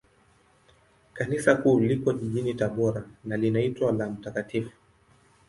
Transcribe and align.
Kanisa 1.13 1.55
Kuu 1.55 1.79
liko 1.79 2.13
jijini 2.13 2.53
Tabora, 2.53 3.03
na 3.23 3.37
linaitwa 3.37 3.91
la 3.91 4.09
Mt. 4.09 4.63